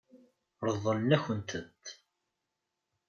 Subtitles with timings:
[0.67, 1.83] Ṛeḍlen-akent-tent.